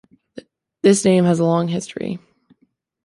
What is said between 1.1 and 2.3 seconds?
has a long history.